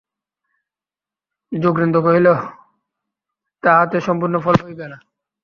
[1.51, 2.27] যোগেন্দ্র কহিল,
[3.63, 4.97] তাহাতেও সম্পূর্ণ ফল হইবে না।